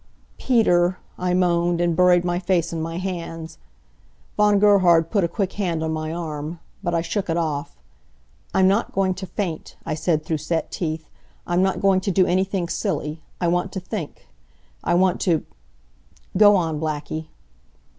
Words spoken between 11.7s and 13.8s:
going to do anything silly. I want to